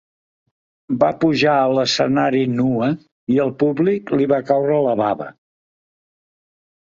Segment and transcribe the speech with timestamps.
[1.01, 2.89] Va pujar a l'escenari nua
[3.35, 5.29] i al públic li va caure la bava.